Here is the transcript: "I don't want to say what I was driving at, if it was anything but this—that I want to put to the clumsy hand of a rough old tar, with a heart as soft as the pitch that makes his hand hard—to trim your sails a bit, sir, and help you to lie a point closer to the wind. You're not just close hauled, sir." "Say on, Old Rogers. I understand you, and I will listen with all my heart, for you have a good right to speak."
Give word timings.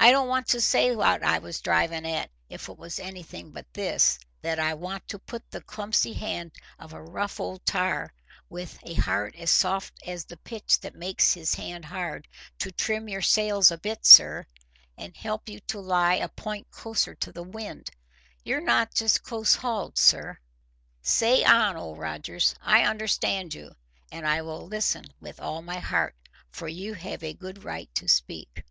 "I 0.00 0.12
don't 0.12 0.28
want 0.28 0.46
to 0.50 0.60
say 0.60 0.94
what 0.94 1.24
I 1.24 1.38
was 1.40 1.60
driving 1.60 2.06
at, 2.06 2.30
if 2.48 2.68
it 2.68 2.78
was 2.78 3.00
anything 3.00 3.50
but 3.50 3.66
this—that 3.74 4.56
I 4.60 4.72
want 4.74 5.08
to 5.08 5.18
put 5.18 5.42
to 5.50 5.58
the 5.58 5.64
clumsy 5.64 6.12
hand 6.12 6.52
of 6.78 6.92
a 6.92 7.02
rough 7.02 7.40
old 7.40 7.66
tar, 7.66 8.14
with 8.48 8.78
a 8.84 8.94
heart 8.94 9.34
as 9.34 9.50
soft 9.50 9.92
as 10.06 10.24
the 10.24 10.36
pitch 10.36 10.78
that 10.80 10.94
makes 10.94 11.34
his 11.34 11.54
hand 11.56 11.84
hard—to 11.86 12.70
trim 12.70 13.08
your 13.08 13.20
sails 13.22 13.72
a 13.72 13.76
bit, 13.76 14.06
sir, 14.06 14.46
and 14.96 15.16
help 15.16 15.48
you 15.48 15.58
to 15.66 15.80
lie 15.80 16.14
a 16.14 16.28
point 16.28 16.70
closer 16.70 17.16
to 17.16 17.32
the 17.32 17.42
wind. 17.42 17.90
You're 18.44 18.60
not 18.60 18.94
just 18.94 19.24
close 19.24 19.56
hauled, 19.56 19.98
sir." 19.98 20.38
"Say 21.02 21.42
on, 21.42 21.76
Old 21.76 21.98
Rogers. 21.98 22.54
I 22.62 22.84
understand 22.84 23.52
you, 23.52 23.72
and 24.12 24.28
I 24.28 24.42
will 24.42 24.64
listen 24.68 25.06
with 25.20 25.40
all 25.40 25.60
my 25.60 25.80
heart, 25.80 26.14
for 26.52 26.68
you 26.68 26.94
have 26.94 27.24
a 27.24 27.34
good 27.34 27.64
right 27.64 27.92
to 27.96 28.06
speak." 28.06 28.62